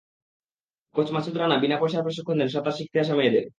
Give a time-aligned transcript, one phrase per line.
[0.95, 3.45] Coach Masud Rana বিনা পয়সায় প্রশিক্ষণ দেন সাঁতার শিখতে আসা মেয়েদের।